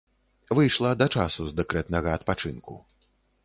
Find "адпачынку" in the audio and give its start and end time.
2.21-2.73